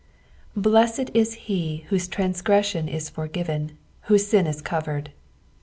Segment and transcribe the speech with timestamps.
[0.55, 5.11] BLESSED is he whose transgression is forgiven, whose sin is covered.